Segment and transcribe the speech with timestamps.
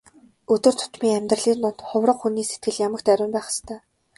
[0.53, 3.79] Өдөр тутмын амьдралын дунд хувраг хүний сэтгэл ямагт ариун байх ёстой.